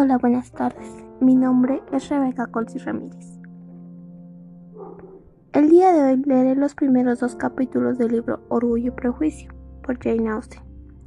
Hola, 0.00 0.16
buenas 0.16 0.52
tardes. 0.52 0.86
Mi 1.20 1.34
nombre 1.34 1.82
es 1.90 2.08
Rebeca 2.08 2.46
Colsi 2.46 2.78
Ramírez. 2.78 3.40
El 5.52 5.70
día 5.70 5.92
de 5.92 6.04
hoy 6.04 6.22
leeré 6.24 6.54
los 6.54 6.76
primeros 6.76 7.18
dos 7.18 7.34
capítulos 7.34 7.98
del 7.98 8.12
libro 8.12 8.38
Orgullo 8.48 8.86
y 8.86 8.90
Prejuicio 8.92 9.50
por 9.82 9.98
Jane 9.98 10.28
Austen. 10.28 10.62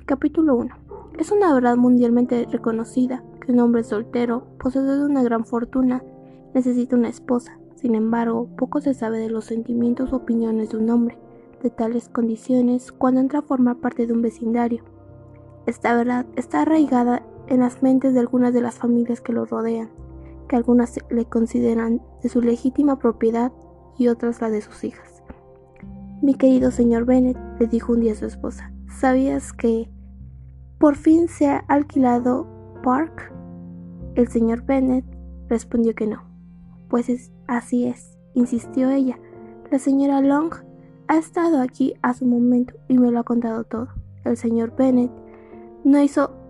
Capítulo 0.06 0.58
1. 0.58 0.76
Es 1.18 1.32
una 1.32 1.54
verdad 1.54 1.78
mundialmente 1.78 2.46
reconocida 2.52 3.24
que 3.40 3.54
un 3.54 3.62
hombre 3.62 3.86
soltero, 3.86 4.46
poseedor 4.60 4.98
de 4.98 5.06
una 5.06 5.24
gran 5.24 5.46
fortuna, 5.46 6.04
necesita 6.54 6.98
una 6.98 7.08
esposa. 7.08 7.58
Sin 7.78 7.96
embargo, 7.96 8.50
poco 8.58 8.82
se 8.82 8.94
sabe 8.94 9.20
de 9.20 9.30
los 9.30 9.46
sentimientos 9.46 10.12
o 10.12 10.18
opiniones 10.18 10.72
de 10.72 10.78
un 10.80 10.90
hombre 10.90 11.18
de 11.64 11.70
tales 11.70 12.10
condiciones 12.10 12.92
cuando 12.92 13.22
entra 13.22 13.40
a 13.40 13.44
formar 13.44 13.78
parte 13.78 14.06
de 14.06 14.12
un 14.12 14.22
vecindario. 14.22 14.84
Esta 15.66 15.96
verdad 15.96 16.26
está 16.36 16.64
arraigada 16.64 17.24
en 17.48 17.60
las 17.60 17.82
mentes 17.84 18.14
de 18.14 18.20
algunas 18.20 18.54
de 18.54 18.62
las 18.62 18.76
familias 18.76 19.22
que 19.22 19.34
lo 19.34 19.46
rodean, 19.46 19.90
que 20.48 20.56
algunas 20.56 21.00
le 21.10 21.26
consideran 21.26 22.02
de 22.22 22.30
su 22.30 22.42
legítima 22.42 22.98
propiedad 23.00 23.52
y 23.98 24.08
otras 24.08 24.42
la 24.42 24.50
de 24.50 24.62
sus 24.62 24.84
hijas. 24.84 25.24
Mi 26.22 26.36
querido 26.36 26.72
señor 26.72 27.06
Bennet, 27.06 27.38
le 27.60 27.68
dijo 27.68 27.94
un 27.94 28.02
día 28.02 28.12
a 28.12 28.16
su 28.16 28.26
esposa, 28.26 28.72
¿sabías 28.88 29.54
que 29.54 29.90
por 30.78 30.96
fin 30.96 31.28
se 31.28 31.48
ha 31.48 31.58
alquilado 31.68 32.48
Park? 32.84 33.34
El 34.16 34.28
señor 34.28 34.64
Bennet 34.64 35.06
respondió 35.50 35.96
que 35.96 36.08
no. 36.08 36.24
Pues 36.90 37.10
es, 37.10 37.32
así 37.48 37.86
es, 37.88 38.18
insistió 38.34 38.90
ella. 38.90 39.18
La 39.72 39.80
señora 39.80 40.22
Long 40.22 40.54
ha 41.08 41.18
estado 41.18 41.62
aquí 41.62 41.94
a 42.02 42.14
su 42.14 42.26
momento 42.26 42.74
y 42.88 42.98
me 42.98 43.12
lo 43.12 43.20
ha 43.20 43.24
contado 43.24 43.64
todo. 43.64 43.88
El 44.24 44.38
señor 44.38 44.76
Bennet 44.76 45.12
no 45.84 46.02
hizo 46.02 46.41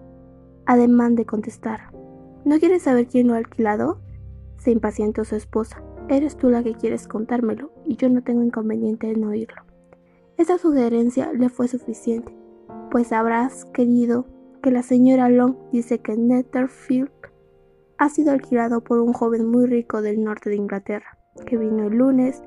ademán 0.65 1.15
de 1.15 1.25
contestar. 1.25 1.91
¿No 2.45 2.57
quieres 2.59 2.83
saber 2.83 3.07
quién 3.07 3.27
lo 3.27 3.33
ha 3.33 3.37
alquilado? 3.37 3.99
Se 4.57 4.71
impacientó 4.71 5.25
su 5.25 5.35
esposa. 5.35 5.83
Eres 6.09 6.37
tú 6.37 6.49
la 6.49 6.63
que 6.63 6.73
quieres 6.73 7.07
contármelo, 7.07 7.71
y 7.85 7.95
yo 7.95 8.09
no 8.09 8.23
tengo 8.23 8.43
inconveniente 8.43 9.09
en 9.09 9.23
oírlo. 9.23 9.63
Esa 10.37 10.57
sugerencia 10.57 11.31
le 11.33 11.49
fue 11.49 11.67
suficiente, 11.67 12.35
pues 12.89 13.11
habrás 13.11 13.65
querido 13.65 14.25
que 14.61 14.71
la 14.71 14.83
señora 14.83 15.29
Long 15.29 15.55
dice 15.71 15.99
que 15.99 16.17
Netherfield 16.17 17.11
ha 17.97 18.09
sido 18.09 18.31
alquilado 18.31 18.81
por 18.81 18.99
un 18.99 19.13
joven 19.13 19.45
muy 19.47 19.67
rico 19.67 20.01
del 20.01 20.23
norte 20.23 20.49
de 20.49 20.55
Inglaterra, 20.55 21.17
que 21.45 21.57
vino 21.57 21.87
el 21.87 21.97
lunes 21.97 22.41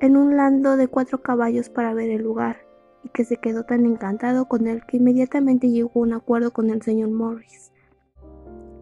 en 0.00 0.16
un 0.16 0.36
lando 0.36 0.76
de 0.76 0.88
cuatro 0.88 1.22
caballos 1.22 1.68
para 1.68 1.94
ver 1.94 2.10
el 2.10 2.22
lugar 2.22 2.65
y 3.06 3.08
que 3.08 3.24
se 3.24 3.36
quedó 3.36 3.62
tan 3.62 3.86
encantado 3.86 4.46
con 4.48 4.66
él 4.66 4.82
que 4.84 4.96
inmediatamente 4.96 5.70
llegó 5.70 6.00
a 6.00 6.02
un 6.02 6.12
acuerdo 6.12 6.52
con 6.52 6.70
el 6.70 6.82
señor 6.82 7.10
Morris, 7.10 7.70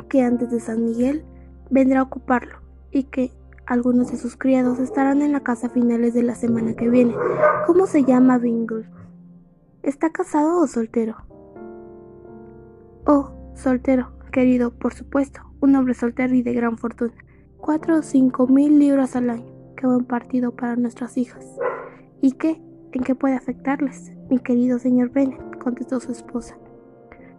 que 0.09 0.23
antes 0.23 0.51
de 0.51 0.61
San 0.61 0.83
Miguel 0.83 1.27
vendrá 1.69 2.01
a 2.01 2.05
ocuparlo 2.05 2.61
y 2.91 3.05
que 3.05 3.33
algunos 3.67 4.11
de 4.11 4.17
sus 4.17 4.35
criados 4.37 4.79
estarán 4.79 5.21
en 5.21 5.33
la 5.33 5.41
casa 5.41 5.67
a 5.67 5.71
finales 5.71 6.15
de 6.15 6.23
la 6.23 6.35
semana 6.35 6.75
que 6.75 6.89
viene. 6.89 7.15
¿Cómo 7.67 7.87
se 7.87 8.05
llama 8.05 8.39
Bingle? 8.39 8.89
¿Está 9.83 10.11
casado 10.11 10.59
o 10.59 10.67
soltero? 10.67 11.17
Oh, 13.05 13.31
soltero, 13.55 14.13
querido, 14.33 14.71
por 14.71 14.95
supuesto, 14.95 15.43
un 15.61 15.77
hombre 15.77 15.93
soltero 15.93 16.35
y 16.35 16.41
de 16.41 16.55
gran 16.55 16.79
fortuna. 16.79 17.13
Cuatro 17.59 17.99
o 17.99 18.03
cinco 18.03 18.47
mil 18.47 18.79
libras 18.79 19.17
al 19.17 19.29
año. 19.29 19.53
Qué 19.77 19.87
buen 19.87 20.07
partido 20.07 20.53
para 20.53 20.77
nuestras 20.77 21.19
hijas. 21.19 21.47
¿Y 22.23 22.33
qué? 22.33 22.63
¿En 22.95 23.03
qué 23.03 23.17
puede 23.17 23.35
afectarles? 23.35 24.13
Mi 24.31 24.39
querido 24.39 24.79
señor 24.79 25.11
Bennet, 25.11 25.59
contestó 25.59 25.99
su 25.99 26.13
esposa. 26.13 26.57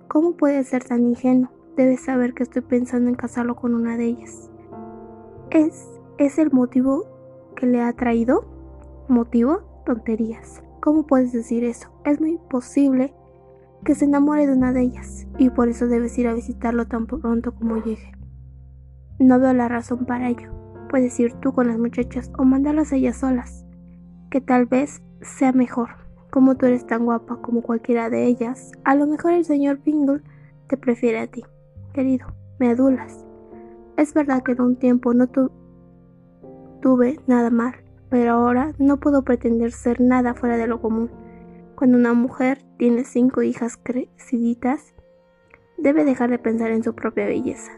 ¿Cómo 0.09 0.35
puede 0.35 0.61
ser 0.65 0.83
tan 0.83 1.05
ingenuo? 1.07 1.49
Debes 1.77 2.01
saber 2.03 2.33
que 2.33 2.43
estoy 2.43 2.61
pensando 2.61 3.09
en 3.09 3.15
casarlo 3.15 3.55
con 3.55 3.73
una 3.73 3.95
de 3.95 4.03
ellas. 4.03 4.51
¿Es, 5.51 5.87
es 6.17 6.39
el 6.39 6.51
motivo 6.51 7.05
que 7.55 7.67
le 7.67 7.81
ha 7.81 7.93
traído? 7.93 8.45
¿Motivo? 9.07 9.83
Tonterías. 9.85 10.61
¿Cómo 10.81 11.07
puedes 11.07 11.31
decir 11.31 11.63
eso? 11.63 11.87
Es 12.03 12.19
muy 12.19 12.37
posible 12.49 13.13
que 13.85 13.95
se 13.95 14.03
enamore 14.03 14.47
de 14.47 14.53
una 14.53 14.73
de 14.73 14.81
ellas, 14.81 15.25
y 15.37 15.51
por 15.51 15.69
eso 15.69 15.87
debes 15.87 16.17
ir 16.17 16.27
a 16.27 16.33
visitarlo 16.33 16.85
tan 16.85 17.05
pronto 17.05 17.55
como 17.55 17.77
llegue. 17.77 18.11
No 19.19 19.39
veo 19.39 19.53
la 19.53 19.69
razón 19.69 20.05
para 20.05 20.27
ello. 20.27 20.51
Puedes 20.89 21.17
ir 21.17 21.33
tú 21.35 21.53
con 21.53 21.67
las 21.67 21.77
muchachas 21.77 22.29
o 22.37 22.43
mandarlas 22.43 22.91
a 22.91 22.97
ellas 22.97 23.17
solas, 23.17 23.65
que 24.29 24.41
tal 24.41 24.65
vez 24.65 25.01
sea 25.25 25.51
mejor. 25.51 25.89
Como 26.29 26.55
tú 26.55 26.65
eres 26.65 26.85
tan 26.85 27.05
guapa 27.05 27.37
como 27.41 27.61
cualquiera 27.61 28.09
de 28.09 28.25
ellas, 28.25 28.71
a 28.83 28.95
lo 28.95 29.07
mejor 29.07 29.33
el 29.33 29.45
señor 29.45 29.79
Bingle 29.83 30.21
te 30.67 30.77
prefiere 30.77 31.19
a 31.19 31.27
ti. 31.27 31.43
Querido, 31.93 32.27
me 32.59 32.69
adulas. 32.69 33.25
Es 33.97 34.13
verdad 34.13 34.43
que 34.43 34.51
en 34.53 34.61
un 34.61 34.75
tiempo 34.75 35.13
no 35.13 35.27
tuve 36.81 37.19
nada 37.27 37.49
mal, 37.49 37.75
pero 38.09 38.33
ahora 38.33 38.73
no 38.77 38.99
puedo 38.99 39.23
pretender 39.23 39.71
ser 39.71 40.01
nada 40.01 40.33
fuera 40.33 40.57
de 40.57 40.67
lo 40.67 40.81
común. 40.81 41.09
Cuando 41.75 41.97
una 41.97 42.13
mujer 42.13 42.59
tiene 42.77 43.03
cinco 43.03 43.41
hijas 43.41 43.77
creciditas, 43.81 44.93
debe 45.77 46.05
dejar 46.05 46.29
de 46.29 46.39
pensar 46.39 46.71
en 46.71 46.83
su 46.83 46.95
propia 46.95 47.25
belleza. 47.25 47.71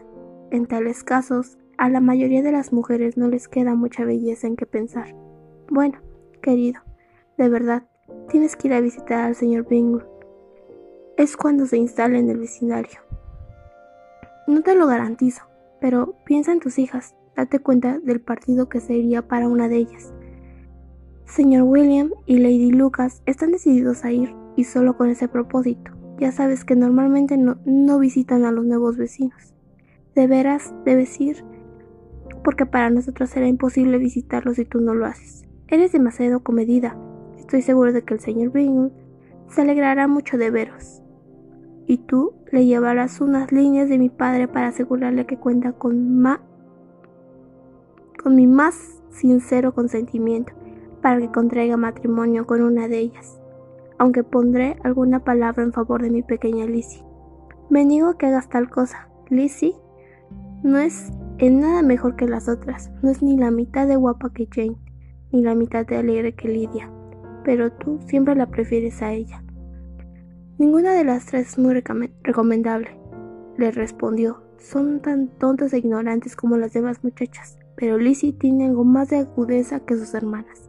En 0.50 0.66
tales 0.66 1.04
casos, 1.04 1.58
a 1.76 1.88
la 1.88 2.00
mayoría 2.00 2.42
de 2.42 2.52
las 2.52 2.72
mujeres 2.72 3.16
no 3.16 3.28
les 3.28 3.48
queda 3.48 3.74
mucha 3.74 4.04
belleza 4.04 4.46
en 4.46 4.56
qué 4.56 4.66
pensar. 4.66 5.14
Bueno, 5.70 6.00
querido, 6.42 6.80
de 7.38 7.48
verdad, 7.48 7.84
tienes 8.28 8.56
que 8.56 8.66
ir 8.66 8.74
a 8.74 8.80
visitar 8.80 9.24
al 9.24 9.36
señor 9.36 9.68
Bingle. 9.68 10.04
Es 11.16 11.36
cuando 11.36 11.66
se 11.66 11.78
instala 11.78 12.18
en 12.18 12.28
el 12.28 12.38
vecindario. 12.38 13.00
No 14.48 14.62
te 14.62 14.74
lo 14.74 14.88
garantizo, 14.88 15.44
pero 15.80 16.16
piensa 16.24 16.50
en 16.50 16.58
tus 16.58 16.80
hijas, 16.80 17.14
date 17.36 17.60
cuenta 17.60 18.00
del 18.00 18.20
partido 18.20 18.68
que 18.68 18.80
sería 18.80 19.28
para 19.28 19.46
una 19.46 19.68
de 19.68 19.76
ellas. 19.76 20.12
Señor 21.26 21.62
William 21.62 22.10
y 22.26 22.38
Lady 22.38 22.72
Lucas 22.72 23.22
están 23.24 23.52
decididos 23.52 24.04
a 24.04 24.10
ir, 24.10 24.34
y 24.56 24.64
solo 24.64 24.96
con 24.96 25.08
ese 25.08 25.28
propósito. 25.28 25.92
Ya 26.18 26.32
sabes 26.32 26.64
que 26.64 26.74
normalmente 26.74 27.36
no, 27.36 27.58
no 27.64 28.00
visitan 28.00 28.44
a 28.44 28.50
los 28.50 28.64
nuevos 28.64 28.96
vecinos. 28.96 29.54
De 30.16 30.26
veras 30.26 30.74
debes 30.84 31.20
ir, 31.20 31.44
porque 32.42 32.66
para 32.66 32.90
nosotros 32.90 33.30
será 33.30 33.46
imposible 33.46 33.98
visitarlos 33.98 34.56
si 34.56 34.64
tú 34.64 34.80
no 34.80 34.94
lo 34.94 35.06
haces. 35.06 35.44
Eres 35.68 35.92
demasiado 35.92 36.40
comedida, 36.42 36.96
Estoy 37.48 37.62
seguro 37.62 37.94
de 37.94 38.02
que 38.04 38.12
el 38.12 38.20
señor 38.20 38.52
Bingle 38.52 38.90
se 39.48 39.62
alegrará 39.62 40.06
mucho 40.06 40.36
de 40.36 40.50
veros. 40.50 41.02
Y 41.86 41.96
tú 41.96 42.34
le 42.52 42.66
llevarás 42.66 43.22
unas 43.22 43.50
líneas 43.52 43.88
de 43.88 43.96
mi 43.96 44.10
padre 44.10 44.48
para 44.48 44.66
asegurarle 44.66 45.24
que 45.24 45.38
cuenta 45.38 45.72
con, 45.72 46.22
con 48.22 48.34
mi 48.34 48.46
más 48.46 49.02
sincero 49.08 49.72
consentimiento 49.72 50.52
para 51.00 51.20
que 51.20 51.32
contraiga 51.32 51.78
matrimonio 51.78 52.46
con 52.46 52.60
una 52.60 52.86
de 52.86 52.98
ellas, 52.98 53.40
aunque 53.96 54.24
pondré 54.24 54.76
alguna 54.84 55.24
palabra 55.24 55.62
en 55.62 55.72
favor 55.72 56.02
de 56.02 56.10
mi 56.10 56.22
pequeña 56.22 56.66
Lizzie. 56.66 57.02
Me 57.70 57.82
niego 57.86 58.18
que 58.18 58.26
hagas 58.26 58.50
tal 58.50 58.68
cosa. 58.68 59.08
Lizzie 59.30 59.74
no 60.62 60.76
es 60.76 61.14
en 61.38 61.60
nada 61.60 61.80
mejor 61.80 62.14
que 62.14 62.28
las 62.28 62.46
otras, 62.46 62.90
no 63.02 63.08
es 63.08 63.22
ni 63.22 63.38
la 63.38 63.50
mitad 63.50 63.88
de 63.88 63.96
guapa 63.96 64.34
que 64.34 64.48
Jane, 64.52 64.76
ni 65.32 65.40
la 65.40 65.54
mitad 65.54 65.86
de 65.86 65.96
alegre 65.96 66.34
que 66.34 66.48
Lidia 66.48 66.92
pero 67.44 67.72
tú 67.72 67.98
siempre 68.06 68.34
la 68.34 68.46
prefieres 68.46 69.02
a 69.02 69.12
ella. 69.12 69.42
Ninguna 70.58 70.92
de 70.92 71.04
las 71.04 71.26
tres 71.26 71.50
es 71.50 71.58
muy 71.58 71.82
recomendable, 72.22 72.98
le 73.56 73.70
respondió. 73.70 74.42
Son 74.58 75.00
tan 75.00 75.28
tontas 75.28 75.72
e 75.72 75.78
ignorantes 75.78 76.34
como 76.34 76.56
las 76.56 76.72
demás 76.72 77.04
muchachas, 77.04 77.58
pero 77.76 77.96
Lizzie 77.96 78.32
tiene 78.32 78.66
algo 78.66 78.82
más 78.82 79.08
de 79.10 79.18
agudeza 79.18 79.80
que 79.80 79.96
sus 79.96 80.14
hermanas. 80.14 80.68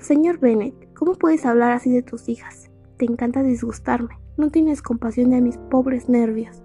Señor 0.00 0.38
Bennet, 0.38 0.74
¿cómo 0.94 1.14
puedes 1.14 1.44
hablar 1.44 1.72
así 1.72 1.92
de 1.92 2.02
tus 2.02 2.28
hijas? 2.30 2.70
Te 2.96 3.04
encanta 3.04 3.42
disgustarme. 3.42 4.18
No 4.38 4.50
tienes 4.50 4.80
compasión 4.80 5.30
de 5.30 5.42
mis 5.42 5.58
pobres 5.58 6.08
nervios. 6.08 6.62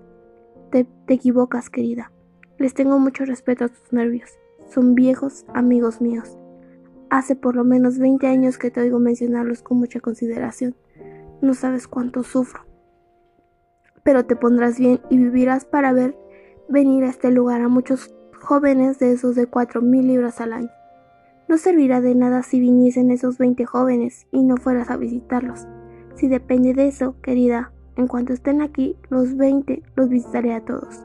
Te, 0.71 0.85
te 1.05 1.13
equivocas, 1.13 1.69
querida. 1.69 2.11
Les 2.57 2.73
tengo 2.73 2.99
mucho 2.99 3.25
respeto 3.25 3.65
a 3.65 3.69
tus 3.69 3.91
nervios. 3.91 4.29
Son 4.69 4.95
viejos 4.95 5.45
amigos 5.53 5.99
míos. 5.99 6.38
Hace 7.09 7.35
por 7.35 7.55
lo 7.55 7.63
menos 7.63 7.97
20 7.97 8.27
años 8.27 8.57
que 8.57 8.69
te 8.69 8.81
oigo 8.81 8.99
mencionarlos 8.99 9.63
con 9.63 9.79
mucha 9.79 9.99
consideración. 9.99 10.75
No 11.41 11.53
sabes 11.53 11.87
cuánto 11.87 12.23
sufro. 12.23 12.65
Pero 14.03 14.25
te 14.25 14.35
pondrás 14.35 14.77
bien 14.77 14.99
y 15.09 15.17
vivirás 15.17 15.65
para 15.65 15.91
ver 15.91 16.15
venir 16.69 17.03
a 17.03 17.09
este 17.09 17.31
lugar 17.31 17.61
a 17.61 17.67
muchos 17.67 18.13
jóvenes 18.39 18.99
de 18.99 19.11
esos 19.11 19.35
de 19.35 19.47
cuatro 19.47 19.81
mil 19.81 20.07
libras 20.07 20.39
al 20.39 20.53
año. 20.53 20.69
No 21.47 21.57
servirá 21.57 21.99
de 21.99 22.13
nada 22.13 22.43
si 22.43 22.59
viniesen 22.59 23.09
esos 23.09 23.39
20 23.39 23.65
jóvenes 23.65 24.27
y 24.31 24.43
no 24.43 24.57
fueras 24.57 24.91
a 24.91 24.97
visitarlos. 24.97 25.67
Si 26.13 26.27
depende 26.27 26.75
de 26.75 26.87
eso, 26.87 27.15
querida, 27.21 27.71
en 27.95 28.07
cuanto 28.07 28.33
estén 28.33 28.61
aquí, 28.61 28.95
los 29.09 29.35
20 29.35 29.81
los 29.95 30.09
visitaré 30.09 30.53
a 30.53 30.63
todos. 30.63 31.01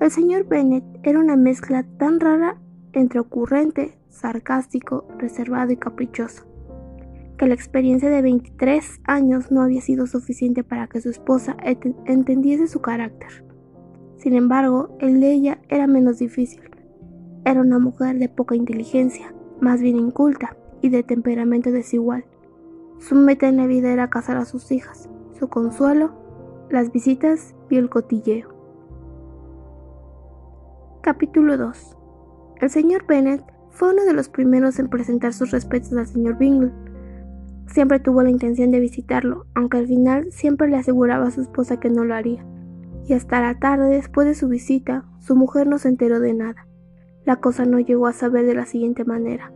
El 0.00 0.10
señor 0.10 0.46
Bennet 0.48 0.84
era 1.04 1.20
una 1.20 1.36
mezcla 1.36 1.84
tan 1.98 2.18
rara 2.18 2.58
entre 2.92 3.20
ocurrente, 3.20 3.96
sarcástico, 4.16 5.06
reservado 5.18 5.72
y 5.72 5.76
caprichoso, 5.76 6.44
que 7.38 7.46
la 7.46 7.54
experiencia 7.54 8.10
de 8.10 8.22
23 8.22 9.00
años 9.04 9.50
no 9.50 9.62
había 9.62 9.80
sido 9.80 10.06
suficiente 10.06 10.64
para 10.64 10.86
que 10.86 11.00
su 11.00 11.10
esposa 11.10 11.56
entendiese 12.06 12.66
su 12.66 12.80
carácter. 12.80 13.44
Sin 14.16 14.34
embargo, 14.34 14.96
el 14.98 15.20
de 15.20 15.32
ella 15.32 15.58
era 15.68 15.86
menos 15.86 16.18
difícil. 16.18 16.62
Era 17.44 17.60
una 17.60 17.78
mujer 17.78 18.18
de 18.18 18.28
poca 18.28 18.56
inteligencia, 18.56 19.32
más 19.60 19.80
bien 19.80 19.96
inculta 19.96 20.56
y 20.80 20.88
de 20.88 21.02
temperamento 21.02 21.70
desigual. 21.70 22.24
Su 22.98 23.14
meta 23.14 23.46
en 23.46 23.58
la 23.58 23.66
vida 23.66 23.92
era 23.92 24.10
casar 24.10 24.38
a 24.38 24.46
sus 24.46 24.72
hijas, 24.72 25.08
su 25.38 25.48
consuelo, 25.48 26.12
las 26.70 26.90
visitas 26.90 27.54
y 27.70 27.76
el 27.76 27.90
cotilleo. 27.90 28.48
Capítulo 31.02 31.56
2 31.56 31.96
El 32.60 32.70
señor 32.70 33.06
Bennet 33.06 33.55
fue 33.76 33.92
uno 33.92 34.06
de 34.06 34.14
los 34.14 34.30
primeros 34.30 34.78
en 34.78 34.88
presentar 34.88 35.34
sus 35.34 35.50
respetos 35.50 35.92
al 35.92 36.06
señor 36.06 36.38
Bingle. 36.38 36.72
Siempre 37.66 38.00
tuvo 38.00 38.22
la 38.22 38.30
intención 38.30 38.70
de 38.70 38.80
visitarlo, 38.80 39.44
aunque 39.54 39.76
al 39.76 39.86
final 39.86 40.32
siempre 40.32 40.66
le 40.68 40.76
aseguraba 40.76 41.26
a 41.26 41.30
su 41.30 41.42
esposa 41.42 41.78
que 41.78 41.90
no 41.90 42.06
lo 42.06 42.14
haría. 42.14 42.42
Y 43.06 43.12
hasta 43.12 43.42
la 43.42 43.58
tarde 43.58 43.90
después 43.90 44.26
de 44.26 44.34
su 44.34 44.48
visita, 44.48 45.04
su 45.20 45.36
mujer 45.36 45.66
no 45.66 45.76
se 45.76 45.88
enteró 45.88 46.20
de 46.20 46.32
nada. 46.32 46.66
La 47.26 47.36
cosa 47.36 47.66
no 47.66 47.78
llegó 47.78 48.06
a 48.06 48.14
saber 48.14 48.46
de 48.46 48.54
la 48.54 48.64
siguiente 48.64 49.04
manera. 49.04 49.52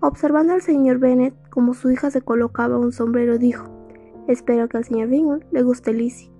Observando 0.00 0.52
al 0.52 0.62
señor 0.62 0.98
Bennet 0.98 1.34
como 1.48 1.74
su 1.74 1.92
hija 1.92 2.10
se 2.10 2.22
colocaba 2.22 2.78
un 2.78 2.90
sombrero, 2.90 3.38
dijo, 3.38 3.70
Espero 4.26 4.68
que 4.68 4.78
al 4.78 4.84
señor 4.84 5.08
Bingle 5.08 5.46
le 5.52 5.62
guste 5.62 5.92
Lizzie. 5.92 6.32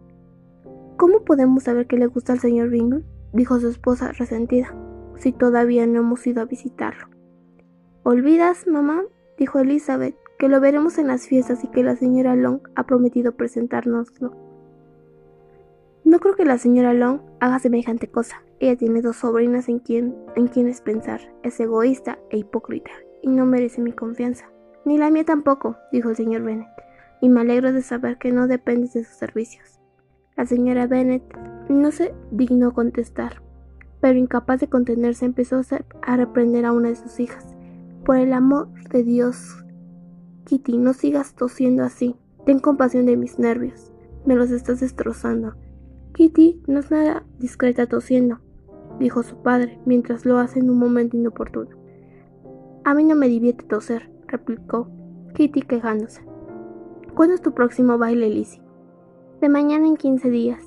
¿Cómo 0.97 1.25
podemos 1.25 1.63
saber 1.63 1.87
que 1.87 1.99
le 1.99 2.07
gusta 2.07 2.33
al 2.33 2.41
señor 2.41 2.69
Bingle? 2.69 3.05
dijo 3.33 3.61
su 3.61 3.69
esposa 3.69 4.11
resentida, 4.11 4.75
si 5.19 5.33
todavía 5.33 5.87
no 5.87 6.01
hemos 6.01 6.27
ido 6.27 6.43
a 6.43 6.47
visitarlo. 6.47 7.09
¿Olvidas, 8.03 8.67
mamá? 8.67 9.03
dijo 9.39 9.59
Elizabeth, 9.59 10.17
que 10.39 10.49
lo 10.49 10.61
veremos 10.61 10.99
en 10.99 11.09
las 11.09 11.27
fiestas 11.27 11.65
y 11.65 11.69
que 11.69 11.83
la 11.83 11.97
señora 11.97 12.37
Long 12.37 12.61
ha 12.75 12.87
prometido 12.87 13.33
presentárnoslo. 13.33 14.33
No 16.05 16.21
creo 16.21 16.37
que 16.37 16.45
la 16.45 16.59
señora 16.59 16.95
Long 16.95 17.21
haga 17.41 17.59
semejante 17.59 18.09
cosa. 18.09 18.43
Ella 18.61 18.77
tiene 18.77 19.03
dos 19.03 19.17
sobrinas 19.17 19.69
en, 19.69 19.81
quien, 19.81 20.15
en 20.37 20.47
quienes 20.47 20.81
pensar. 20.81 21.21
Es 21.43 21.59
egoísta 21.59 22.19
e 22.31 22.39
hipócrita 22.39 22.93
y 23.23 23.29
no 23.29 23.45
merece 23.45 23.81
mi 23.83 23.93
confianza. 23.93 24.49
Ni 24.85 24.99
la 24.99 25.11
mía 25.11 25.25
tampoco, 25.25 25.77
dijo 25.91 26.11
el 26.11 26.17
señor 26.17 26.43
Bennet, 26.43 26.69
y 27.21 27.29
me 27.29 27.41
alegro 27.41 27.73
de 27.73 27.83
saber 27.83 28.19
que 28.19 28.31
no 28.31 28.47
dependes 28.47 28.93
de 28.93 29.05
sus 29.05 29.17
servicios. 29.17 29.81
La 30.37 30.47
señora 30.47 30.87
Bennet 30.87 31.25
no 31.69 31.91
se 31.91 32.15
dignó 32.31 32.73
contestar, 32.73 33.43
pero 34.07 34.21
incapaz 34.21 34.61
de 34.61 34.69
contenerse 34.69 35.25
empezó 35.25 35.61
a 36.03 36.17
reprender 36.17 36.65
a 36.65 36.71
una 36.71 36.91
de 36.91 36.95
sus 36.95 37.19
hijas. 37.19 37.57
Por 38.05 38.19
el 38.19 38.35
amor 38.35 38.69
de 38.93 39.03
Dios, 39.03 39.65
Kitty, 40.45 40.79
no 40.79 40.93
sigas 40.93 41.35
tosiendo 41.35 41.83
así. 41.83 42.15
Ten 42.45 42.61
compasión 42.61 43.07
de 43.07 43.17
mis 43.17 43.41
nervios. 43.41 43.93
Me 44.25 44.37
los 44.37 44.53
estás 44.53 44.79
destrozando. 44.79 45.57
Kitty 46.15 46.63
no 46.69 46.79
es 46.79 46.93
nada 46.93 47.27
discreta 47.41 47.89
tosiendo, 47.89 48.39
dijo 49.01 49.25
su 49.25 49.43
padre, 49.43 49.81
mientras 49.87 50.25
lo 50.25 50.39
hace 50.39 50.61
en 50.61 50.71
un 50.71 50.79
momento 50.79 51.17
inoportuno. 51.17 51.71
A 52.85 52.95
mí 52.95 53.03
no 53.03 53.17
me 53.17 53.27
divierte 53.27 53.65
toser, 53.65 54.09
replicó 54.29 54.89
Kitty 55.35 55.63
quejándose. 55.63 56.23
¿Cuándo 57.17 57.35
es 57.35 57.43
tu 57.43 57.55
próximo 57.55 57.99
baile, 57.99 58.31
Lizzie? 58.31 58.63
De 59.41 59.49
mañana 59.49 59.89
en 59.89 59.97
quince 59.97 60.31
días. 60.31 60.63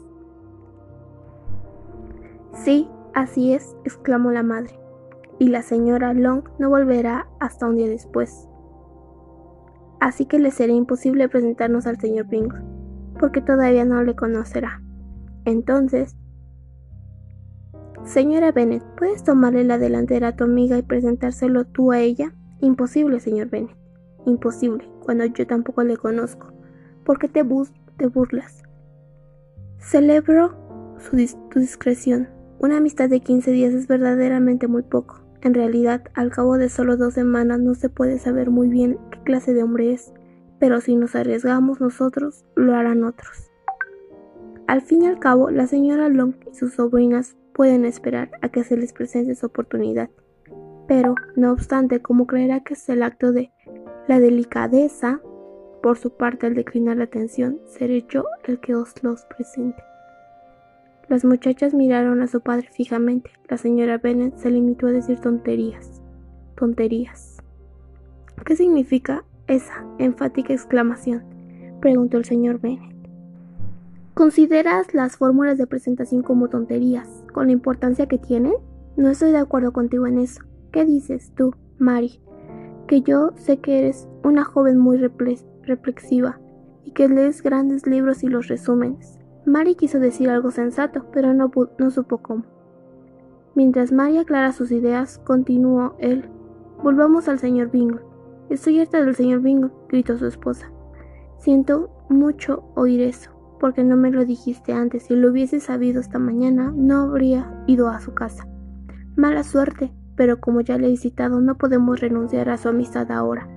Sí, 2.52 2.90
así 3.14 3.54
es, 3.54 3.76
exclamó 3.84 4.32
la 4.32 4.44
madre. 4.44 4.80
Y 5.40 5.50
la 5.50 5.62
señora 5.62 6.14
Long 6.14 6.44
no 6.60 6.70
volverá 6.70 7.28
hasta 7.40 7.68
un 7.68 7.78
día 7.78 7.88
después. 7.88 8.48
Así 10.00 10.26
que 10.26 10.40
le 10.40 10.52
será 10.52 10.74
imposible 10.74 11.30
presentarnos 11.30 11.88
al 11.88 12.00
señor 12.00 12.28
Bingle, 12.28 12.62
porque 13.20 13.42
todavía 13.42 13.86
no 13.86 14.02
le 14.04 14.16
conocerá. 14.16 14.82
Entonces, 15.46 16.16
Señora 18.06 18.52
Bennet, 18.52 18.84
¿puedes 18.98 19.24
tomarle 19.24 19.64
la 19.64 19.78
delantera 19.78 20.30
a 20.30 20.36
tu 20.36 20.46
amiga 20.46 20.78
y 20.78 20.82
presentárselo 20.82 21.66
tú 21.66 21.92
a 21.92 22.00
ella? 22.00 22.34
Imposible, 22.60 23.20
señor 23.20 23.50
Bennet. 23.50 23.76
Imposible, 24.26 24.90
cuando 25.04 25.26
yo 25.26 25.46
tampoco 25.46 25.84
le 25.84 25.98
conozco. 25.98 26.52
¿Por 27.04 27.20
qué 27.20 27.28
te, 27.28 27.46
te 27.98 28.08
burlas? 28.08 28.64
Celebro 29.78 30.96
su 30.98 31.18
tu 31.50 31.60
discreción. 31.60 32.30
Una 32.60 32.76
amistad 32.76 33.08
de 33.08 33.22
15 33.22 33.52
días 33.52 33.74
es 33.74 33.88
verdaderamente 33.88 34.68
muy 34.68 34.84
poco. 34.84 35.22
En 35.42 35.54
realidad, 35.54 36.04
al 36.14 36.30
cabo 36.30 36.58
de 36.58 36.68
solo 36.68 36.98
dos 36.98 37.14
semanas 37.14 37.62
no 37.62 37.74
se 37.74 37.88
puede 37.88 38.20
saber 38.20 38.50
muy 38.50 38.68
bien 38.68 38.98
qué 39.12 39.20
clase 39.24 39.54
de 39.54 39.64
hombre 39.64 39.94
es, 39.94 40.12
pero 40.60 40.82
si 40.82 40.98
nos 40.98 41.16
arriesgamos 41.16 41.80
nosotros, 41.80 42.44
lo 42.56 42.76
harán 42.76 43.06
otros. 43.06 43.50
Al 44.68 44.82
fin 44.82 45.04
y 45.04 45.08
al 45.08 45.20
cabo, 45.20 45.50
la 45.52 45.68
señora 45.68 46.10
Long 46.10 46.34
y 46.52 46.54
sus 46.54 46.74
sobrinas 46.74 47.38
pueden 47.54 47.86
esperar 47.86 48.32
a 48.42 48.50
que 48.50 48.66
se 48.66 48.76
les 48.76 48.92
presente 48.92 49.36
su 49.36 49.46
oportunidad. 49.46 50.10
Pero, 50.86 51.16
no 51.38 51.54
obstante, 51.54 52.02
como 52.02 52.28
creerá 52.28 52.60
que 52.60 52.74
es 52.74 52.90
el 52.90 53.04
acto 53.04 53.32
de 53.32 53.54
la 54.10 54.20
delicadeza, 54.20 55.22
por 55.82 55.98
su 55.98 56.12
parte 56.12 56.48
al 56.48 56.56
declinar 56.56 56.98
la 56.98 57.06
atención, 57.06 57.62
seré 57.68 58.06
yo 58.10 58.26
el 58.44 58.60
que 58.60 58.76
os 58.76 59.02
los 59.02 59.24
presente. 59.28 59.82
Las 61.10 61.26
muchachas 61.26 61.74
miraron 61.74 62.22
a 62.22 62.28
su 62.28 62.42
padre 62.42 62.70
fijamente. 62.72 63.32
La 63.50 63.58
señora 63.58 63.98
Bennet 63.98 64.38
se 64.38 64.52
limitó 64.52 64.86
a 64.86 64.92
decir 64.92 65.20
tonterías. 65.20 66.04
Tonterías. 66.56 67.38
¿Qué 68.46 68.56
significa 68.56 69.26
esa 69.48 69.84
enfática 69.98 70.54
exclamación? 70.54 71.24
preguntó 71.82 72.18
el 72.18 72.26
señor 72.26 72.62
Bennet. 72.62 72.96
¿Consideras 74.14 74.94
las 74.94 75.18
fórmulas 75.18 75.58
de 75.58 75.66
presentación 75.66 76.22
como 76.22 76.48
tonterías, 76.50 77.24
con 77.34 77.48
la 77.48 77.54
importancia 77.54 78.08
que 78.08 78.20
tienen? 78.20 78.54
No 78.96 79.10
estoy 79.10 79.32
de 79.32 79.38
acuerdo 79.38 79.74
contigo 79.74 80.06
en 80.06 80.20
eso. 80.20 80.42
¿Qué 80.72 80.86
dices 80.86 81.32
tú, 81.36 81.56
Mary? 81.80 82.22
Que 82.86 83.02
yo 83.02 83.32
sé 83.36 83.58
que 83.58 83.80
eres 83.80 84.08
una 84.24 84.44
joven 84.44 84.78
muy 84.78 84.98
reflexiva 85.64 86.40
y 86.84 86.92
que 86.92 87.10
lees 87.10 87.42
grandes 87.42 87.88
libros 87.88 88.24
y 88.24 88.28
los 88.28 88.48
resúmenes. 88.48 89.19
Mary 89.46 89.76
quiso 89.76 90.00
decir 90.00 90.30
algo 90.30 90.52
sensato, 90.52 91.06
pero 91.12 91.34
no, 91.34 91.52
supo 91.90 92.20
cómo. 92.20 92.44
Mientras 93.56 93.92
Mary 93.92 94.18
aclara 94.18 94.52
sus 94.52 94.72
ideas, 94.72 95.20
continuó 95.20 95.96
él. 96.00 96.30
Volvamos 96.84 97.28
al 97.28 97.40
señor 97.40 97.72
Bingo. 97.72 98.00
Estoy 98.50 98.80
harta 98.80 99.04
del 99.04 99.16
señor 99.16 99.42
Bingo, 99.42 99.72
gritó 99.90 100.18
su 100.18 100.28
esposa. 100.28 100.72
Siento 101.38 101.90
mucho 102.10 102.64
oír 102.76 103.02
eso 103.02 103.32
porque 103.60 103.84
no 103.84 103.98
me 103.98 104.12
lo 104.12 104.26
dijiste 104.26 104.74
antes. 104.74 105.04
Si 105.04 105.16
lo 105.16 105.30
hubiese 105.30 105.60
sabido 105.60 106.00
esta 106.00 106.18
mañana, 106.18 106.74
no 106.76 107.02
habría 107.02 107.64
ido 107.68 107.90
a 107.90 108.00
su 108.00 108.14
casa. 108.14 108.48
Mala 109.16 109.44
suerte, 109.44 109.92
pero 110.16 110.40
como 110.40 110.62
ya 110.62 110.78
le 110.78 110.88
he 110.88 110.92
visitado, 110.92 111.42
no 111.42 111.58
podemos 111.58 112.00
renunciar 112.00 112.50
a 112.50 112.58
su 112.58 112.70
amistad 112.70 113.12
ahora. 113.12 113.48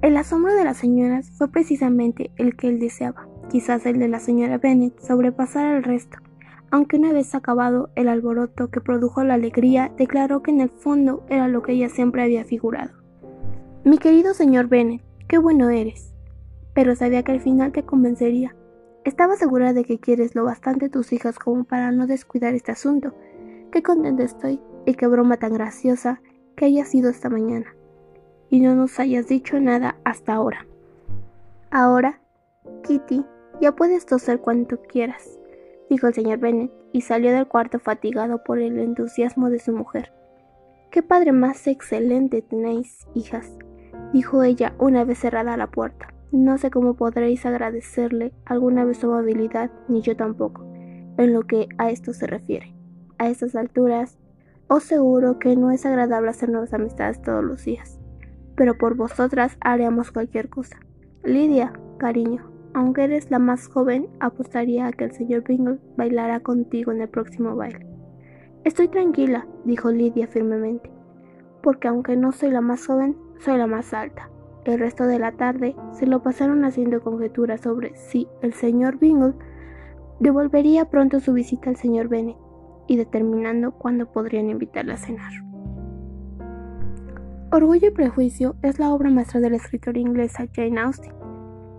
El 0.00 0.16
asombro 0.16 0.54
de 0.54 0.64
las 0.64 0.78
señoras 0.78 1.30
fue 1.30 1.48
precisamente 1.48 2.32
el 2.36 2.56
que 2.56 2.68
él 2.68 2.80
deseaba. 2.80 3.28
Quizás 3.52 3.86
el 3.86 4.00
de 4.00 4.08
la 4.08 4.18
señora 4.18 4.58
Bennet 4.58 4.98
sobrepasara 4.98 5.76
el 5.76 5.84
resto. 5.84 6.18
Aunque 6.72 6.96
una 6.96 7.12
vez 7.12 7.34
acabado 7.36 7.90
el 7.94 8.08
alboroto 8.08 8.70
que 8.70 8.80
produjo 8.80 9.22
la 9.22 9.34
alegría, 9.34 9.92
declaró 9.96 10.42
que 10.42 10.50
en 10.50 10.60
el 10.60 10.70
fondo 10.70 11.24
era 11.28 11.46
lo 11.46 11.62
que 11.62 11.72
ella 11.72 11.88
siempre 11.88 12.22
había 12.24 12.44
figurado. 12.44 12.90
Mi 13.84 13.98
querido 13.98 14.34
señor 14.34 14.66
Bennet, 14.66 15.02
qué 15.28 15.38
bueno 15.38 15.68
eres 15.68 16.12
pero 16.74 16.94
sabía 16.96 17.22
que 17.22 17.32
al 17.32 17.40
final 17.40 17.72
te 17.72 17.84
convencería. 17.84 18.54
Estaba 19.04 19.36
segura 19.36 19.72
de 19.72 19.84
que 19.84 19.98
quieres 19.98 20.34
lo 20.34 20.44
bastante 20.44 20.88
tus 20.88 21.12
hijas 21.12 21.38
como 21.38 21.64
para 21.64 21.90
no 21.90 22.06
descuidar 22.06 22.54
este 22.54 22.72
asunto. 22.72 23.14
Qué 23.70 23.82
contenta 23.82 24.22
estoy 24.22 24.60
y 24.86 24.94
qué 24.94 25.06
broma 25.06 25.36
tan 25.36 25.54
graciosa 25.54 26.20
que 26.56 26.66
hayas 26.66 26.88
sido 26.88 27.10
esta 27.10 27.28
mañana. 27.28 27.74
Y 28.48 28.60
no 28.60 28.74
nos 28.74 28.98
hayas 29.00 29.26
dicho 29.28 29.58
nada 29.60 29.96
hasta 30.04 30.34
ahora. 30.34 30.66
Ahora, 31.70 32.20
Kitty, 32.84 33.24
ya 33.62 33.76
puedes 33.76 34.06
toser 34.06 34.40
cuanto 34.40 34.82
quieras, 34.82 35.38
dijo 35.88 36.08
el 36.08 36.14
señor 36.14 36.40
Bennet, 36.40 36.72
y 36.90 37.02
salió 37.02 37.32
del 37.32 37.46
cuarto 37.46 37.78
fatigado 37.78 38.42
por 38.42 38.58
el 38.58 38.76
entusiasmo 38.76 39.50
de 39.50 39.60
su 39.60 39.72
mujer. 39.72 40.12
Qué 40.90 41.00
padre 41.04 41.30
más 41.30 41.68
excelente 41.68 42.42
tenéis, 42.42 43.06
hijas, 43.14 43.56
dijo 44.12 44.42
ella 44.42 44.74
una 44.80 45.04
vez 45.04 45.20
cerrada 45.20 45.56
la 45.56 45.68
puerta. 45.68 46.12
No 46.32 46.58
sé 46.58 46.72
cómo 46.72 46.94
podréis 46.94 47.46
agradecerle 47.46 48.32
alguna 48.46 48.84
vez 48.84 48.98
su 48.98 49.06
amabilidad, 49.06 49.70
ni 49.86 50.02
yo 50.02 50.16
tampoco, 50.16 50.64
en 51.16 51.32
lo 51.32 51.42
que 51.42 51.68
a 51.78 51.90
esto 51.90 52.12
se 52.12 52.26
refiere. 52.26 52.74
A 53.18 53.28
estas 53.28 53.54
alturas, 53.54 54.18
os 54.66 54.82
seguro 54.82 55.38
que 55.38 55.54
no 55.54 55.70
es 55.70 55.86
agradable 55.86 56.30
hacer 56.30 56.48
nuevas 56.48 56.74
amistades 56.74 57.22
todos 57.22 57.44
los 57.44 57.64
días, 57.64 58.00
pero 58.56 58.76
por 58.76 58.96
vosotras 58.96 59.56
haremos 59.60 60.10
cualquier 60.10 60.48
cosa. 60.48 60.80
Lidia, 61.22 61.72
cariño, 61.98 62.51
aunque 62.74 63.04
eres 63.04 63.30
la 63.30 63.38
más 63.38 63.68
joven, 63.68 64.08
apostaría 64.20 64.86
a 64.86 64.92
que 64.92 65.04
el 65.04 65.12
señor 65.12 65.44
Bingle 65.44 65.78
bailará 65.96 66.40
contigo 66.40 66.92
en 66.92 67.02
el 67.02 67.08
próximo 67.08 67.56
baile. 67.56 67.86
Estoy 68.64 68.88
tranquila, 68.88 69.46
dijo 69.64 69.90
Lidia 69.90 70.26
firmemente, 70.26 70.90
porque 71.62 71.88
aunque 71.88 72.16
no 72.16 72.32
soy 72.32 72.50
la 72.50 72.60
más 72.60 72.86
joven, 72.86 73.16
soy 73.38 73.58
la 73.58 73.66
más 73.66 73.92
alta. 73.92 74.28
El 74.64 74.78
resto 74.78 75.04
de 75.04 75.18
la 75.18 75.32
tarde 75.32 75.74
se 75.92 76.06
lo 76.06 76.22
pasaron 76.22 76.64
haciendo 76.64 77.02
conjeturas 77.02 77.62
sobre 77.62 77.96
si 77.96 78.28
el 78.42 78.52
señor 78.52 78.98
Bingle 78.98 79.34
Devolvería 80.22 80.84
pronto 80.84 81.18
su 81.18 81.32
visita 81.32 81.68
al 81.68 81.74
señor 81.74 82.06
Bennet 82.06 82.36
y 82.86 82.96
determinando 82.96 83.72
cuándo 83.72 84.06
podrían 84.06 84.50
invitarle 84.50 84.92
a 84.92 84.96
cenar. 84.96 85.32
Orgullo 87.50 87.88
y 87.88 87.90
Prejuicio 87.90 88.54
es 88.62 88.78
la 88.78 88.94
obra 88.94 89.10
maestra 89.10 89.40
de 89.40 89.50
la 89.50 89.56
escritora 89.56 89.98
inglesa 89.98 90.46
Jane 90.54 90.80
Austen, 90.80 91.12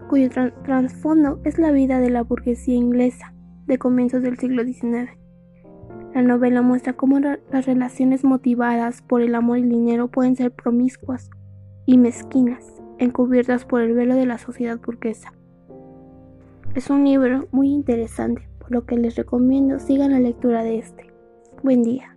cuyo 0.07 0.29
trasfondo 0.29 1.39
es 1.43 1.57
la 1.59 1.71
vida 1.71 1.99
de 1.99 2.09
la 2.09 2.23
burguesía 2.23 2.75
inglesa 2.75 3.33
de 3.65 3.77
comienzos 3.77 4.21
del 4.21 4.37
siglo 4.37 4.63
XIX. 4.63 5.11
La 6.13 6.21
novela 6.21 6.61
muestra 6.61 6.93
cómo 6.93 7.19
las 7.19 7.65
relaciones 7.65 8.23
motivadas 8.23 9.01
por 9.01 9.21
el 9.21 9.33
amor 9.35 9.57
y 9.57 9.61
el 9.61 9.69
dinero 9.69 10.09
pueden 10.09 10.35
ser 10.35 10.51
promiscuas 10.51 11.29
y 11.85 11.97
mezquinas, 11.97 12.81
encubiertas 12.99 13.65
por 13.65 13.81
el 13.81 13.93
velo 13.93 14.15
de 14.15 14.25
la 14.25 14.37
sociedad 14.37 14.79
burguesa. 14.79 15.33
Es 16.75 16.89
un 16.89 17.03
libro 17.03 17.47
muy 17.51 17.69
interesante, 17.69 18.47
por 18.59 18.71
lo 18.71 18.85
que 18.85 18.95
les 18.95 19.15
recomiendo 19.15 19.79
sigan 19.79 20.11
la 20.11 20.19
lectura 20.19 20.63
de 20.63 20.79
este. 20.79 21.11
Buen 21.63 21.83
día. 21.83 22.15